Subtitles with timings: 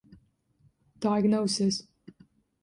[1.03, 1.79] Diagnosis.